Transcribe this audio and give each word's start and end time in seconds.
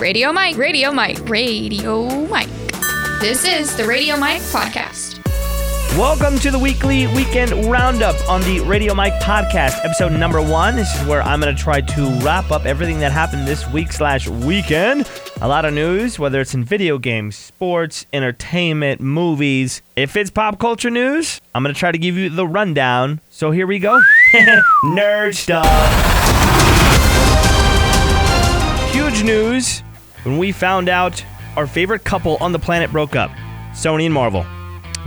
Radio 0.00 0.32
Myke, 0.32 0.56
Radio 0.56 0.92
Myke, 0.92 1.28
Radio 1.28 2.08
Myke. 2.26 3.20
This 3.20 3.44
is 3.44 3.76
the 3.76 3.84
Radio 3.84 4.14
Myke 4.14 4.38
Podcast. 4.52 5.18
Welcome 5.98 6.38
to 6.38 6.52
the 6.52 6.58
weekly 6.58 7.08
weekend 7.16 7.50
roundup 7.68 8.14
on 8.30 8.40
the 8.42 8.60
Radio 8.60 8.94
Myke 8.94 9.18
podcast, 9.18 9.84
episode 9.84 10.12
number 10.12 10.40
one. 10.40 10.76
This 10.76 10.94
is 10.94 11.04
where 11.08 11.20
I'm 11.22 11.40
going 11.40 11.52
to 11.54 11.60
try 11.60 11.80
to 11.80 12.10
wrap 12.20 12.52
up 12.52 12.64
everything 12.64 13.00
that 13.00 13.10
happened 13.10 13.48
this 13.48 13.68
week 13.72 13.90
slash 13.90 14.28
weekend. 14.28 15.10
A 15.40 15.48
lot 15.48 15.64
of 15.64 15.74
news, 15.74 16.16
whether 16.16 16.40
it's 16.40 16.54
in 16.54 16.62
video 16.62 16.98
games, 16.98 17.34
sports, 17.34 18.06
entertainment, 18.12 19.00
movies. 19.00 19.82
If 19.96 20.16
it's 20.16 20.30
pop 20.30 20.60
culture 20.60 20.90
news, 20.90 21.40
I'm 21.56 21.64
going 21.64 21.74
to 21.74 21.78
try 21.78 21.90
to 21.90 21.98
give 21.98 22.16
you 22.16 22.30
the 22.30 22.46
rundown. 22.46 23.20
So 23.30 23.50
here 23.50 23.66
we 23.66 23.80
go. 23.80 24.00
Nerd 24.84 25.34
stuff. 25.34 25.66
Huge 28.92 29.24
news 29.24 29.82
when 30.28 30.36
we 30.36 30.52
found 30.52 30.90
out 30.90 31.24
our 31.56 31.66
favorite 31.66 32.04
couple 32.04 32.36
on 32.40 32.52
the 32.52 32.58
planet 32.58 32.92
broke 32.92 33.16
up 33.16 33.30
Sony 33.72 34.04
and 34.04 34.12
Marvel 34.12 34.44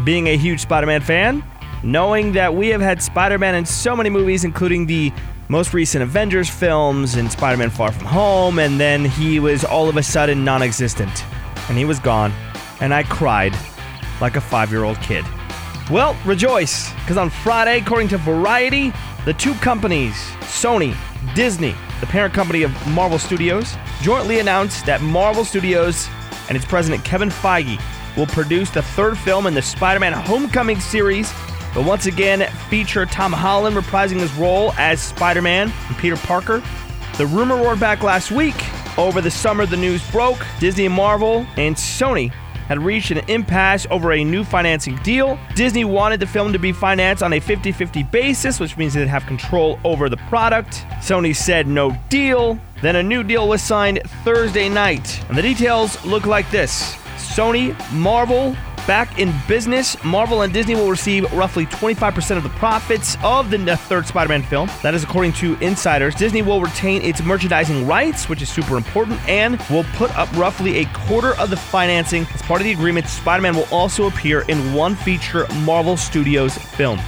being 0.03 0.27
a 0.27 0.35
huge 0.35 0.61
Spider 0.61 0.88
Man 0.88 1.02
fan, 1.02 1.44
knowing 1.84 2.31
that 2.31 2.55
we 2.55 2.70
have 2.70 2.81
had 2.81 3.03
Spider 3.03 3.38
Man 3.38 3.53
in 3.53 3.66
so 3.66 3.95
many 3.95 4.09
movies, 4.09 4.44
including 4.44 4.88
the 4.88 5.13
most 5.47 5.75
recent 5.75 6.02
Avengers 6.02 6.49
films 6.49 7.16
and 7.16 7.31
Spider 7.31 7.57
Man 7.57 7.70
Far 7.70 7.91
From 7.91 8.05
Home, 8.05 8.57
and 8.57 8.80
then 8.80 9.05
he 9.05 9.39
was 9.39 9.63
all 9.63 9.89
of 9.89 9.97
a 9.97 10.02
sudden 10.02 10.44
non 10.44 10.63
existent. 10.63 11.23
And 11.69 11.77
he 11.77 11.85
was 11.85 11.99
gone. 11.99 12.33
And 12.80 12.91
I 12.91 13.03
cried 13.03 13.55
like 14.22 14.38
a 14.38 14.41
five 14.41 14.72
year 14.72 14.83
old 14.83 14.99
kid. 15.02 15.23
Well, 15.91 16.16
rejoice, 16.23 16.90
because 17.02 17.18
on 17.18 17.30
Friday, 17.30 17.80
according 17.80 18.08
to 18.09 18.18
Variety, 18.18 18.94
the 19.26 19.34
two 19.34 19.54
companies, 19.55 20.14
Sony, 20.40 20.95
Disney, 21.36 21.76
the 22.00 22.05
parent 22.05 22.34
company 22.34 22.64
of 22.64 22.88
Marvel 22.88 23.20
Studios, 23.20 23.76
jointly 24.02 24.40
announced 24.40 24.86
that 24.86 25.02
Marvel 25.02 25.44
Studios 25.44 26.08
and 26.48 26.55
its 26.55 26.66
president 26.66 27.04
Kevin 27.04 27.27
Feige 27.27 27.78
will 28.16 28.28
produce 28.28 28.70
the 28.70 28.81
third 28.81 29.17
film 29.17 29.48
in 29.48 29.53
the 29.53 29.61
Spider 29.61 30.00
Man 30.00 30.14
Homecoming 30.14 30.80
series, 30.80 31.33
but 31.73 31.86
once 31.86 32.05
again 32.05 32.50
feature 32.70 33.05
Tom 33.05 33.33
Holland 33.33 33.76
reprising 33.76 34.22
his 34.22 34.33
role 34.36 34.72
as 34.78 35.02
Spider 35.02 35.42
Man 35.42 35.73
and 35.89 35.98
Peter 35.98 36.16
Parker. 36.16 36.64
The 37.17 37.26
rumor 37.26 37.58
roared 37.58 37.81
back 37.81 38.02
last 38.02 38.31
week. 38.31 38.55
Over 38.98 39.20
the 39.20 39.31
summer, 39.31 39.66
the 39.66 39.76
news 39.76 40.09
broke. 40.09 40.39
Disney 40.61 40.86
and 40.86 40.95
Marvel 40.95 41.45
and 41.58 41.76
Sony 41.76 42.31
had 42.67 42.84
reached 42.84 43.12
an 43.12 43.20
impasse 43.30 43.88
over 43.90 44.12
a 44.14 44.23
new 44.23 44.44
financing 44.44 44.95
deal. 44.98 45.40
Disney 45.56 45.86
wanted 45.86 46.20
the 46.20 46.28
film 46.28 46.54
to 46.54 46.59
be 46.59 46.72
financed 46.72 47.23
on 47.23 47.34
a 47.34 47.40
50 47.40 47.72
50 47.72 48.04
basis, 48.04 48.59
which 48.59 48.78
means 48.78 48.94
they'd 48.94 49.08
have 49.08 49.26
control 49.26 49.80
over 49.84 50.09
the 50.09 50.17
product. 50.17 50.86
Sony 51.00 51.36
said 51.36 51.67
no 51.67 51.95
deal. 52.09 52.59
Then 52.82 52.95
a 52.95 53.04
new 53.04 53.23
deal 53.23 53.48
was 53.48 53.62
signed 53.62 54.02
Thursday 54.23 54.67
night. 54.67 55.23
And 55.30 55.38
the 55.38 55.42
details 55.42 56.04
look 56.06 56.26
like 56.26 56.50
this 56.50 56.95
Sony, 57.17 57.76
Marvel, 57.94 58.56
back 58.87 59.19
in 59.19 59.33
business. 59.47 60.01
Marvel 60.03 60.41
and 60.41 60.53
Disney 60.53 60.75
will 60.75 60.89
receive 60.89 61.31
roughly 61.33 61.65
25% 61.65 62.37
of 62.37 62.43
the 62.43 62.49
profits 62.49 63.17
of 63.23 63.49
the 63.49 63.77
third 63.77 64.05
Spider 64.05 64.29
Man 64.29 64.43
film. 64.43 64.69
That 64.81 64.93
is 64.93 65.03
according 65.03 65.33
to 65.33 65.55
insiders. 65.59 66.15
Disney 66.15 66.41
will 66.41 66.61
retain 66.61 67.02
its 67.02 67.23
merchandising 67.23 67.87
rights, 67.87 68.29
which 68.29 68.41
is 68.41 68.49
super 68.49 68.77
important, 68.77 69.19
and 69.27 69.59
will 69.69 69.85
put 69.95 70.15
up 70.17 70.31
roughly 70.35 70.79
a 70.79 70.85
quarter 70.93 71.35
of 71.37 71.49
the 71.49 71.57
financing. 71.57 72.25
As 72.33 72.41
part 72.41 72.61
of 72.61 72.65
the 72.65 72.71
agreement, 72.71 73.07
Spider 73.07 73.41
Man 73.41 73.55
will 73.55 73.67
also 73.71 74.07
appear 74.07 74.41
in 74.41 74.73
one 74.73 74.95
feature 74.95 75.47
Marvel 75.63 75.97
Studios 75.97 76.57
film. 76.57 76.99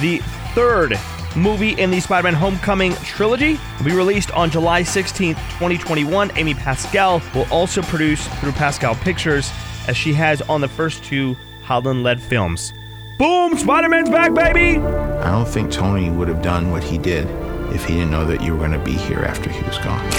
The 0.00 0.18
third 0.54 0.98
movie 1.36 1.72
in 1.80 1.90
the 1.90 2.00
Spider 2.00 2.24
Man 2.24 2.34
Homecoming 2.34 2.92
trilogy 2.96 3.58
will 3.78 3.84
be 3.84 3.92
released 3.92 4.30
on 4.32 4.50
July 4.50 4.82
16th, 4.82 5.36
2021. 5.58 6.32
Amy 6.36 6.54
Pascal 6.54 7.22
will 7.34 7.46
also 7.50 7.82
produce 7.82 8.26
through 8.40 8.52
Pascal 8.52 8.94
Pictures 8.96 9.50
as 9.90 9.96
she 9.96 10.12
has 10.12 10.40
on 10.42 10.60
the 10.60 10.68
first 10.68 11.02
two 11.02 11.36
Holland 11.62 12.04
led 12.04 12.22
films. 12.22 12.72
Boom! 13.18 13.58
Spider 13.58 13.88
Man's 13.88 14.08
back, 14.08 14.32
baby! 14.32 14.78
I 14.78 15.32
don't 15.32 15.48
think 15.48 15.72
Tony 15.72 16.10
would 16.10 16.28
have 16.28 16.42
done 16.42 16.70
what 16.70 16.84
he 16.84 16.96
did 16.96 17.26
if 17.74 17.84
he 17.84 17.94
didn't 17.94 18.12
know 18.12 18.24
that 18.24 18.40
you 18.40 18.52
were 18.52 18.58
going 18.58 18.70
to 18.70 18.78
be 18.78 18.92
here 18.92 19.18
after 19.24 19.50
he 19.50 19.60
was 19.62 19.78
gone. 19.78 20.10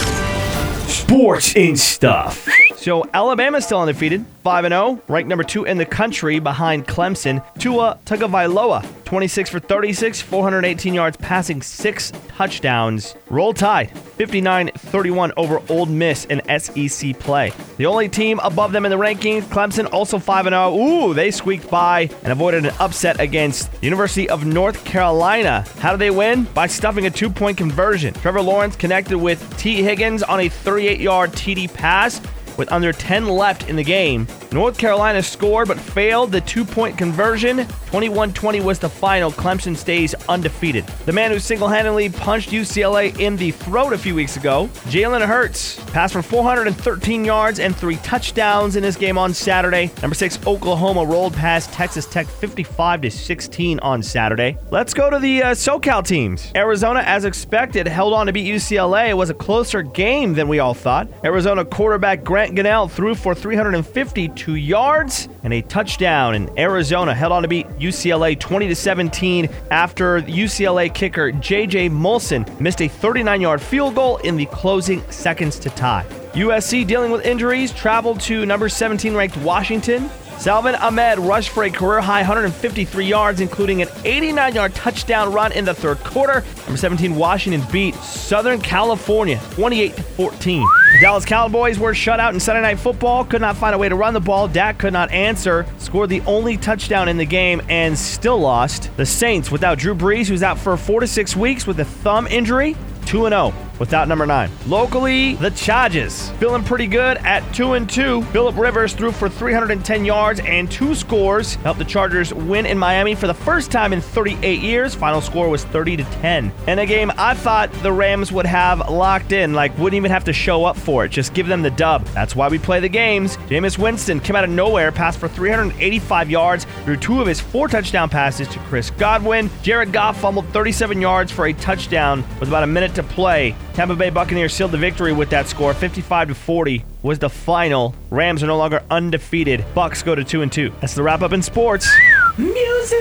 Sports 0.90 1.56
and 1.56 1.80
stuff. 1.80 2.46
So 2.82 3.08
Alabama's 3.14 3.64
still 3.64 3.80
undefeated, 3.80 4.26
5 4.42 4.66
0, 4.66 5.02
ranked 5.08 5.30
number 5.30 5.44
two 5.44 5.66
in 5.66 5.78
the 5.78 5.86
country 5.86 6.40
behind 6.40 6.88
Clemson. 6.88 7.46
Tua 7.60 8.00
Tagovailoa 8.06 8.84
26 9.06 9.52
for 9.52 9.60
36, 9.60 10.22
418 10.22 10.94
yards, 10.94 11.16
passing 11.18 11.62
six 11.62 12.12
touchdowns. 12.30 13.14
Roll 13.30 13.54
Tide, 13.54 13.96
59 14.16 14.72
31 14.76 15.32
over 15.38 15.62
Ole 15.70 15.86
Miss 15.86 16.26
in 16.26 16.42
SEC 16.60 17.20
play. 17.20 17.54
The 17.78 17.86
only 17.86 18.10
team 18.10 18.40
above 18.40 18.72
them 18.72 18.86
in 18.86 18.90
the 18.90 18.98
rankings, 18.98 19.44
Clemson, 19.44 19.88
also 19.94 20.18
5 20.18 20.46
0. 20.46 20.76
Ooh, 20.76 21.14
they 21.14 21.30
squeaked 21.30 21.70
by 21.70 22.10
and 22.24 22.32
avoided 22.32 22.66
an 22.66 22.74
upset 22.80 23.20
against 23.20 23.70
University 23.84 24.28
of 24.28 24.44
North 24.44 24.84
Carolina. 24.86 25.66
How 25.78 25.92
did 25.92 26.00
they 26.00 26.10
win? 26.10 26.46
By 26.56 26.66
stuffing 26.66 27.06
a 27.06 27.12
two 27.12 27.30
point 27.30 27.60
conversion. 27.60 28.16
Trevor 28.16 28.42
Lawrence 28.42 28.76
connected 28.76 29.20
with 29.20 29.56
Tee 29.60 29.84
Higgins 29.84 30.24
on 30.24 30.40
a 30.40 30.50
38 30.50 31.00
yard 31.00 31.32
TD 31.34 31.72
pass 31.72 32.20
with 32.62 32.72
under 32.72 32.94
10 32.94 33.28
left 33.28 33.68
in 33.68 33.76
the 33.76 33.84
game. 33.84 34.28
North 34.52 34.78
Carolina 34.78 35.24
scored 35.24 35.68
but 35.68 35.80
failed 35.80 36.32
the 36.32 36.42
two 36.42 36.64
point 36.64 36.96
conversion. 36.96 37.66
21 37.92 38.32
20 38.32 38.62
was 38.62 38.80
the 38.80 38.88
final. 38.88 39.34
Clemson 39.34 39.76
stays 39.76 40.16
undefeated. 40.30 40.88
The 41.06 41.12
man 41.12 41.30
who 41.30 41.40
single 41.40 41.68
handedly 41.68 42.08
punched 42.08 42.50
UCLA 42.50 43.20
in 43.20 43.36
the 43.36 43.52
throat 43.52 43.92
a 43.92 43.98
few 43.98 44.16
weeks 44.16 44.38
ago, 44.38 44.70
Jalen 44.86 45.28
Hurts, 45.28 45.78
passed 45.92 46.14
for 46.14 46.22
413 46.22 47.26
yards 47.26 47.60
and 47.60 47.76
three 47.76 47.98
touchdowns 47.98 48.78
in 48.78 48.82
this 48.84 48.96
game 48.96 49.18
on 49.18 49.34
Saturday. 49.34 49.92
Number 50.02 50.16
six, 50.16 50.40
Oklahoma 50.48 51.04
rolled 51.04 51.34
past 51.34 51.74
Texas 51.74 52.06
Tech 52.06 52.28
55 52.28 53.02
to 53.02 53.12
16 53.12 53.80
on 53.82 54.02
Saturday. 54.02 54.58
Let's 54.72 54.94
go 54.94 55.10
to 55.10 55.20
the 55.20 55.44
uh, 55.44 55.52
SoCal 55.52 56.08
teams. 56.08 56.50
Arizona, 56.56 57.02
as 57.02 57.26
expected, 57.26 57.90
held 57.90 58.14
on 58.14 58.28
to 58.28 58.32
beat 58.32 58.48
UCLA. 58.48 59.10
It 59.10 59.16
was 59.16 59.30
a 59.30 59.34
closer 59.34 59.82
game 59.82 60.34
than 60.34 60.48
we 60.48 60.60
all 60.60 60.74
thought. 60.74 61.10
Arizona 61.26 61.66
quarterback 61.66 62.24
Grant 62.24 62.56
Gunnell 62.56 62.90
threw 62.90 63.16
for 63.16 63.36
352 63.36 64.56
yards 64.56 65.28
and 65.44 65.54
a 65.54 65.62
touchdown, 65.64 66.36
and 66.36 66.50
Arizona 66.58 67.14
held 67.14 67.34
on 67.34 67.42
to 67.42 67.50
beat 67.50 67.68
UCLA 67.82 68.40
20 68.40 68.68
to 68.68 68.76
17 68.76 69.50
after 69.72 70.22
UCLA 70.22 70.94
kicker 70.94 71.32
JJ 71.32 71.90
Molson 71.90 72.48
missed 72.60 72.82
a 72.82 72.88
39-yard 72.88 73.62
field 73.62 73.96
goal 73.96 74.18
in 74.18 74.38
the 74.38 74.46
closing 74.46 75.02
seconds 75.12 75.58
to 75.60 75.70
tie. 75.72 76.06
USC 76.34 76.86
dealing 76.86 77.12
with 77.12 77.26
injuries 77.26 77.74
traveled 77.74 78.20
to 78.22 78.46
number 78.46 78.70
17 78.70 79.16
ranked 79.16 79.36
Washington 79.38 80.10
Salvon 80.42 80.74
Ahmed 80.74 81.20
rushed 81.20 81.50
for 81.50 81.66
a 81.66 81.70
career 81.70 82.02
high 82.02 82.22
153 82.22 83.06
yards, 83.06 83.42
including 83.42 83.84
an 83.84 83.90
89 84.04 84.56
yard 84.56 84.74
touchdown 84.74 85.32
run 85.32 85.52
in 85.52 85.66
the 85.66 85.74
third 85.76 86.00
quarter. 86.00 86.44
Number 86.64 86.78
17, 86.78 87.16
Washington 87.16 87.62
beat 87.72 87.94
Southern 87.98 88.60
California 88.60 89.40
28 89.52 89.94
14. 89.94 90.62
The 90.94 91.00
Dallas 91.00 91.26
Cowboys 91.26 91.78
were 91.78 91.94
shut 91.94 92.20
out 92.20 92.34
in 92.34 92.40
Sunday 92.40 92.64
Night 92.64 92.80
Football, 92.80 93.24
could 93.24 93.42
not 93.42 93.56
find 93.56 93.76
a 93.76 93.78
way 93.78 93.88
to 93.88 93.94
run 93.94 94.16
the 94.16 94.20
ball. 94.20 94.48
Dak 94.48 94.80
could 94.80 94.94
not 94.94 95.12
answer, 95.12 95.64
scored 95.78 96.10
the 96.10 96.22
only 96.22 96.58
touchdown 96.58 97.08
in 97.08 97.18
the 97.18 97.26
game, 97.26 97.62
and 97.70 97.96
still 97.96 98.40
lost. 98.40 98.90
The 98.98 99.06
Saints, 99.06 99.52
without 99.52 99.78
Drew 99.78 99.94
Brees, 99.94 100.26
who's 100.26 100.42
out 100.42 100.58
for 100.58 100.76
four 100.76 101.02
to 101.02 101.08
six 101.08 101.36
weeks 101.36 101.68
with 101.68 101.80
a 101.82 101.86
thumb 101.86 102.26
injury, 102.26 102.76
2 103.06 103.30
0 103.30 103.54
without 103.82 104.08
number 104.08 104.28
9. 104.28 104.50
Locally, 104.68 105.34
the 105.36 105.50
Chargers 105.50 106.30
feeling 106.40 106.64
pretty 106.64 106.86
good 106.86 107.18
at 107.18 107.42
2 107.56 107.74
and 107.74 107.90
2. 107.90 108.22
Philip 108.26 108.56
Rivers 108.56 108.94
threw 108.94 109.12
for 109.12 109.28
310 109.28 110.06
yards 110.06 110.40
and 110.42 110.70
two 110.72 110.94
scores, 110.94 111.56
helped 111.56 111.80
the 111.80 111.86
Chargers 111.86 112.32
win 112.32 112.68
in 112.68 112.78
Miami 112.78 113.16
for 113.16 113.26
the 113.26 113.34
first 113.34 113.72
time 113.72 113.92
in 113.92 114.00
38 114.00 114.60
years. 114.60 114.94
Final 114.94 115.20
score 115.20 115.50
was 115.50 115.66
30 115.66 115.98
to 115.98 116.04
10. 116.04 116.52
In 116.68 116.78
a 116.78 116.86
game 116.86 117.12
I 117.18 117.34
thought 117.34 117.74
the 117.82 117.92
Rams 117.92 118.32
would 118.32 118.46
have 118.46 118.88
locked 118.88 119.32
in, 119.32 119.54
like 119.54 119.76
wouldn't 119.80 119.96
even 119.96 120.12
have 120.12 120.26
to 120.26 120.34
show 120.34 120.64
up 120.64 120.78
for 120.78 121.04
it, 121.06 121.10
just 121.10 121.34
give 121.34 121.48
them 121.48 121.64
the 121.64 121.72
dub. 121.72 122.06
That's 122.14 122.36
why 122.36 122.50
we 122.50 122.60
play 122.60 122.80
the 122.80 122.88
games. 122.88 123.38
Jameis 123.50 123.80
Winston 123.80 124.20
came 124.20 124.36
out 124.36 124.44
of 124.44 124.52
nowhere, 124.52 124.92
passed 124.92 125.18
for 125.18 125.28
385 125.28 126.30
yards 126.30 126.68
threw 126.84 126.98
two 126.98 127.20
of 127.20 127.26
his 127.26 127.40
four 127.40 127.68
touchdown 127.68 128.10
passes 128.10 128.48
to 128.50 128.60
Chris 128.60 128.92
Godwin. 128.92 129.50
Jared 129.64 129.92
Goff 129.92 130.22
fumbled 130.22 130.46
37 130.50 131.02
yards 131.02 131.32
for 131.32 131.48
a 131.48 131.54
touchdown 131.54 132.24
with 132.40 132.50
about 132.50 132.62
a 132.64 132.68
minute 132.68 132.94
to 132.96 133.04
play. 133.04 133.56
Tampa 133.74 133.96
Bay 133.96 134.10
Buccaneers 134.10 134.54
sealed 134.54 134.72
the 134.72 134.78
victory 134.78 135.14
with 135.14 135.30
that 135.30 135.48
score. 135.48 135.74
55 135.74 136.30
to 136.30 136.36
40 136.36 136.86
was 137.04 137.20
the 137.20 137.30
final. 137.30 137.96
Rams 138.10 138.44
are 138.44 138.48
no 138.48 138.58
longer 138.58 138.84
undefeated. 138.92 139.64
Bucks 139.74 140.04
go 140.04 140.14
to 140.14 140.24
2 140.24 140.42
and 140.42 140.52
2. 140.52 140.74
That's 140.82 140.94
the 140.96 141.04
wrap 141.04 141.22
up 141.22 141.32
in 141.32 141.42
sports. 141.42 141.90
Music. 142.38 142.98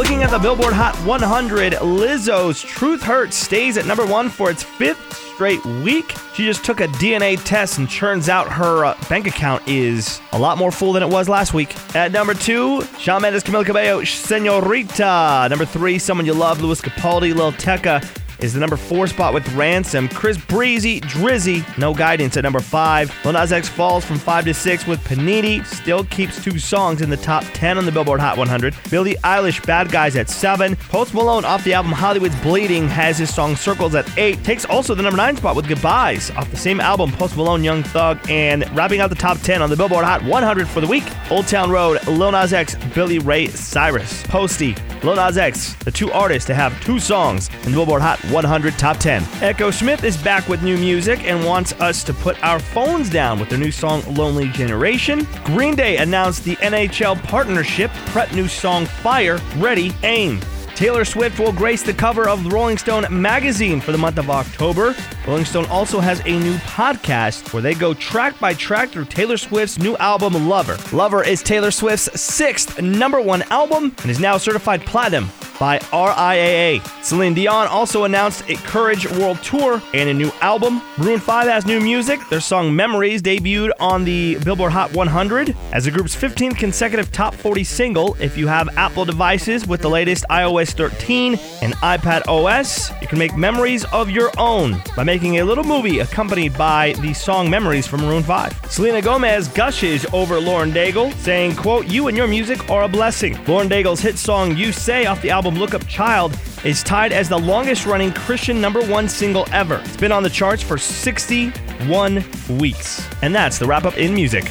Looking 0.00 0.22
at 0.22 0.30
the 0.30 0.38
Billboard 0.38 0.72
Hot 0.72 0.96
100, 1.04 1.74
Lizzo's 1.74 2.62
Truth 2.62 3.02
Hurts 3.02 3.36
stays 3.36 3.76
at 3.76 3.84
number 3.84 4.06
1 4.06 4.30
for 4.30 4.50
its 4.50 4.64
5th 4.64 5.12
straight 5.34 5.62
week. 5.84 6.14
She 6.34 6.46
just 6.46 6.64
took 6.64 6.80
a 6.80 6.86
DNA 6.86 7.38
test 7.44 7.76
and 7.76 7.88
turns 7.88 8.30
out 8.30 8.50
her 8.50 8.86
uh, 8.86 8.98
bank 9.10 9.26
account 9.26 9.62
is 9.68 10.18
a 10.32 10.38
lot 10.38 10.56
more 10.56 10.70
full 10.70 10.94
than 10.94 11.02
it 11.02 11.10
was 11.10 11.28
last 11.28 11.52
week. 11.52 11.76
At 11.94 12.12
number 12.12 12.32
two, 12.32 12.82
Shawn 12.98 13.20
Mendes, 13.20 13.44
Camila 13.44 13.66
Cabello, 13.66 14.02
Senorita. 14.02 15.48
Number 15.50 15.66
three, 15.66 15.98
Someone 15.98 16.24
You 16.24 16.32
Love, 16.32 16.62
Lewis 16.62 16.80
Capaldi, 16.80 17.34
Lil 17.34 17.52
Tecca, 17.52 18.02
is 18.42 18.54
the 18.54 18.60
number 18.60 18.76
four 18.76 19.06
spot 19.06 19.34
with 19.34 19.46
Ransom. 19.54 20.08
Chris 20.08 20.38
Breezy, 20.38 21.00
Drizzy, 21.00 21.64
No 21.78 21.94
Guidance 21.94 22.36
at 22.36 22.44
number 22.44 22.60
five. 22.60 23.12
Lil 23.24 23.34
Nas 23.34 23.52
X 23.52 23.68
falls 23.68 24.04
from 24.04 24.18
five 24.18 24.44
to 24.44 24.54
six 24.54 24.86
with 24.86 25.02
Panini, 25.04 25.64
still 25.66 26.04
keeps 26.04 26.42
two 26.42 26.58
songs 26.58 27.02
in 27.02 27.10
the 27.10 27.16
top 27.16 27.44
10 27.54 27.78
on 27.78 27.84
the 27.84 27.92
Billboard 27.92 28.20
Hot 28.20 28.36
100. 28.36 28.74
Billie 28.90 29.16
Eilish, 29.24 29.64
Bad 29.66 29.90
Guys 29.90 30.16
at 30.16 30.28
seven. 30.28 30.76
Post 30.76 31.14
Malone 31.14 31.44
off 31.44 31.64
the 31.64 31.72
album 31.72 31.92
Hollywood's 31.92 32.38
Bleeding 32.40 32.88
has 32.88 33.18
his 33.18 33.32
song 33.32 33.56
Circles 33.56 33.94
at 33.94 34.18
eight. 34.18 34.42
Takes 34.44 34.64
also 34.64 34.94
the 34.94 35.02
number 35.02 35.16
nine 35.16 35.36
spot 35.36 35.56
with 35.56 35.68
Goodbyes 35.68 36.30
off 36.32 36.50
the 36.50 36.56
same 36.56 36.80
album, 36.80 37.12
Post 37.12 37.36
Malone, 37.36 37.64
Young 37.64 37.82
Thug, 37.82 38.18
and 38.30 38.68
wrapping 38.76 39.00
out 39.00 39.10
the 39.10 39.16
top 39.16 39.38
10 39.38 39.62
on 39.62 39.70
the 39.70 39.76
Billboard 39.76 40.04
Hot 40.04 40.22
100 40.24 40.68
for 40.68 40.80
the 40.80 40.86
week. 40.86 41.04
Old 41.30 41.46
Town 41.46 41.70
Road, 41.70 42.04
Lil 42.06 42.32
Nas 42.32 42.52
X, 42.52 42.74
Billy 42.94 43.18
Ray 43.18 43.48
Cyrus. 43.48 44.22
Posty, 44.24 44.74
Lil 45.02 45.16
Nas 45.16 45.38
X, 45.38 45.74
the 45.76 45.90
two 45.90 46.12
artists 46.12 46.46
to 46.48 46.54
have 46.54 46.78
two 46.84 46.98
songs 46.98 47.48
in 47.64 47.70
the 47.72 47.78
Billboard 47.78 48.02
Hot 48.02 48.18
100 48.26 48.78
Top 48.78 48.98
10. 48.98 49.22
Echosmith 49.40 50.04
is 50.04 50.16
back 50.18 50.46
with 50.48 50.62
new 50.62 50.76
music 50.76 51.24
and 51.24 51.44
wants 51.44 51.72
us 51.80 52.04
to 52.04 52.12
put 52.12 52.42
our 52.44 52.58
phones 52.58 53.08
down 53.08 53.40
with 53.40 53.48
their 53.48 53.58
new 53.58 53.72
song 53.72 54.02
Lonely 54.14 54.48
Generation. 54.48 55.26
Green 55.44 55.74
Day 55.74 55.96
announced 55.96 56.44
the 56.44 56.56
NHL 56.56 57.22
partnership, 57.24 57.90
Prep 58.06 58.32
new 58.32 58.48
song 58.48 58.84
Fire, 58.84 59.38
Ready, 59.56 59.92
Aim. 60.02 60.40
Taylor 60.80 61.04
Swift 61.04 61.38
will 61.38 61.52
grace 61.52 61.82
the 61.82 61.92
cover 61.92 62.26
of 62.26 62.50
Rolling 62.50 62.78
Stone 62.78 63.04
magazine 63.10 63.82
for 63.82 63.92
the 63.92 63.98
month 63.98 64.16
of 64.16 64.30
October. 64.30 64.94
Rolling 65.28 65.44
Stone 65.44 65.66
also 65.66 66.00
has 66.00 66.20
a 66.20 66.38
new 66.38 66.54
podcast 66.54 67.52
where 67.52 67.60
they 67.60 67.74
go 67.74 67.92
track 67.92 68.40
by 68.40 68.54
track 68.54 68.88
through 68.88 69.04
Taylor 69.04 69.36
Swift's 69.36 69.78
new 69.78 69.94
album, 69.98 70.48
Lover. 70.48 70.78
Lover 70.96 71.22
is 71.22 71.42
Taylor 71.42 71.70
Swift's 71.70 72.18
sixth 72.18 72.80
number 72.80 73.20
one 73.20 73.42
album 73.50 73.94
and 74.00 74.10
is 74.10 74.20
now 74.20 74.38
certified 74.38 74.80
platinum 74.86 75.28
by 75.60 75.78
RIAA. 75.78 76.80
Celine 77.04 77.34
Dion 77.34 77.68
also 77.68 78.04
announced 78.04 78.48
a 78.48 78.54
Courage 78.54 79.08
World 79.12 79.40
Tour 79.44 79.80
and 79.94 80.08
a 80.08 80.14
new 80.14 80.32
album. 80.40 80.80
Maroon 80.96 81.20
5 81.20 81.46
has 81.46 81.66
new 81.66 81.78
music. 81.78 82.18
Their 82.30 82.40
song 82.40 82.74
Memories 82.74 83.20
debuted 83.22 83.70
on 83.78 84.02
the 84.04 84.36
Billboard 84.42 84.72
Hot 84.72 84.92
100 84.94 85.54
as 85.72 85.84
the 85.84 85.90
group's 85.90 86.16
15th 86.16 86.56
consecutive 86.56 87.12
top 87.12 87.34
40 87.34 87.62
single. 87.62 88.16
If 88.18 88.38
you 88.38 88.48
have 88.48 88.76
Apple 88.78 89.04
devices 89.04 89.68
with 89.68 89.82
the 89.82 89.90
latest 89.90 90.24
iOS 90.30 90.72
13 90.72 91.34
and 91.62 91.74
iPad 91.76 92.26
OS, 92.26 92.90
you 93.02 93.06
can 93.06 93.18
make 93.18 93.36
memories 93.36 93.84
of 93.92 94.08
your 94.08 94.30
own 94.38 94.82
by 94.96 95.04
making 95.04 95.40
a 95.40 95.44
little 95.44 95.64
movie 95.64 95.98
accompanied 95.98 96.56
by 96.56 96.94
the 97.00 97.12
song 97.12 97.50
Memories 97.50 97.86
from 97.86 98.00
Maroon 98.00 98.22
5. 98.22 98.70
Selena 98.70 99.02
Gomez 99.02 99.48
gushes 99.48 100.06
over 100.14 100.40
Lauren 100.40 100.72
Daigle, 100.72 101.12
saying, 101.16 101.54
quote, 101.56 101.86
You 101.86 102.08
and 102.08 102.16
your 102.16 102.26
music 102.26 102.70
are 102.70 102.84
a 102.84 102.88
blessing. 102.88 103.38
Lauren 103.44 103.68
Daigle's 103.68 104.00
hit 104.00 104.16
song 104.16 104.56
You 104.56 104.72
Say 104.72 105.04
off 105.04 105.20
the 105.20 105.30
album 105.50 105.60
Look 105.60 105.74
Up 105.74 105.86
Child 105.88 106.38
is 106.64 106.84
tied 106.84 107.12
as 107.12 107.28
the 107.28 107.38
longest 107.38 107.84
running 107.84 108.12
Christian 108.12 108.60
number 108.60 108.80
one 108.86 109.08
single 109.08 109.46
ever. 109.50 109.80
It's 109.84 109.96
been 109.96 110.12
on 110.12 110.22
the 110.22 110.30
charts 110.30 110.62
for 110.62 110.78
61 110.78 112.24
weeks. 112.58 113.08
And 113.22 113.34
that's 113.34 113.58
the 113.58 113.66
wrap 113.66 113.84
up 113.84 113.96
in 113.98 114.14
music. 114.14 114.44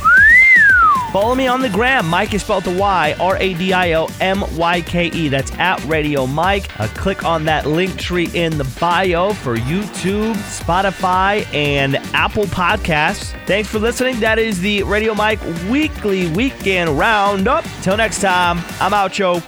Follow 1.14 1.36
me 1.36 1.48
on 1.48 1.62
the 1.62 1.70
gram. 1.70 2.06
Myke 2.06 2.34
is 2.34 2.44
spelled 2.44 2.66
the 2.66 2.78
Y, 2.78 3.16
R 3.20 3.38
A 3.38 3.54
D 3.56 3.72
I 3.74 3.94
O 3.94 4.08
M 4.20 4.44
Y 4.58 4.82
K 4.82 5.08
E. 5.08 5.30
That's 5.30 5.52
at 5.54 5.84
Radio 5.86 6.28
Myke. 6.28 6.70
Uh, 6.80 6.88
click 6.90 7.24
on 7.24 7.46
that 7.46 7.64
Linktree 7.64 8.36
in 8.36 8.58
the 8.58 8.76
bio 8.80 9.34
for 9.34 9.56
YouTube, 9.56 10.36
Spotify, 10.36 11.52
and 11.54 11.96
Apple 12.14 12.46
Podcasts. 12.46 13.34
Thanks 13.48 13.70
for 13.70 13.80
listening. 13.80 14.20
That 14.20 14.38
is 14.38 14.60
the 14.60 14.84
Radio 14.84 15.14
Myke 15.16 15.70
weekly 15.70 16.30
weekend 16.32 17.00
roundup. 17.00 17.64
Till 17.82 17.98
next 17.98 18.20
time, 18.22 18.60
I'm 18.80 18.94
out, 18.94 19.18
yo. 19.18 19.42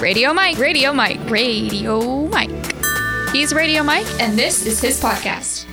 Radio 0.00 0.32
Myke, 0.32 0.58
Radio 0.58 0.92
Myke, 0.92 1.30
Radio 1.30 2.26
Myke. 2.28 3.32
He's 3.32 3.54
Radio 3.54 3.82
Myke, 3.82 4.18
and 4.18 4.36
this 4.36 4.66
is 4.66 4.80
his 4.80 5.00
podcast. 5.00 5.69